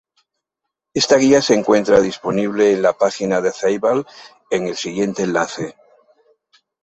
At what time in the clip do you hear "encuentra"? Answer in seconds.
1.53-2.01